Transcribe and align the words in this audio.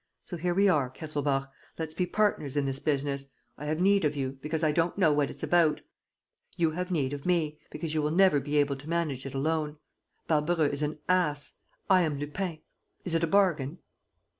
So 0.25 0.35
here 0.35 0.55
we 0.55 0.67
are, 0.67 0.89
Kesselbach. 0.89 1.51
Let's 1.77 1.93
be 1.93 2.07
partners 2.07 2.57
in 2.57 2.65
this 2.65 2.79
business. 2.79 3.25
I 3.55 3.67
have 3.67 3.79
need 3.79 4.03
of 4.03 4.15
you, 4.15 4.31
because 4.41 4.63
I 4.63 4.71
don't 4.71 4.97
know 4.97 5.13
what 5.13 5.29
it's 5.29 5.43
about. 5.43 5.81
You 6.57 6.71
have 6.71 6.89
need 6.89 7.13
of 7.13 7.23
me, 7.23 7.59
because 7.69 7.93
you 7.93 8.01
will 8.01 8.09
never 8.09 8.39
be 8.39 8.57
able 8.57 8.77
to 8.77 8.89
manage 8.89 9.27
it 9.27 9.35
alone. 9.35 9.77
Barbareux 10.27 10.73
is 10.73 10.81
an 10.81 10.97
ass. 11.07 11.53
I 11.87 12.01
am 12.01 12.17
Lupin. 12.17 12.61
Is 13.05 13.13
it 13.13 13.23
a 13.23 13.27
bargain?" 13.27 13.77